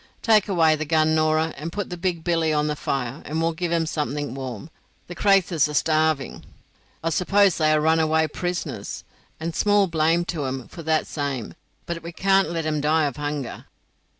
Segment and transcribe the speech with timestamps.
[0.23, 3.51] "Take away the gun, Norah, and put the big billy on the fire, and we'll
[3.51, 4.71] give 'em something warm.
[5.05, 6.43] The craythurs are starving.
[7.03, 9.03] I suppose they are runaway prisoners,
[9.39, 11.53] and small blame to 'em for that same,
[11.85, 13.65] but we can't let 'em die of hunger."